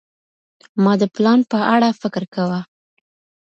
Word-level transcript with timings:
ما 0.83 0.93
د 1.01 1.03
پلان 1.15 1.39
په 1.51 1.57
اړه 1.73 1.89
فکر 2.01 2.23
کاوه. 2.33 2.59